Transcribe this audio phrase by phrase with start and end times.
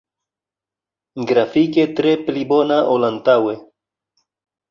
[1.31, 3.53] Grafike tre pli bona ol antaŭe.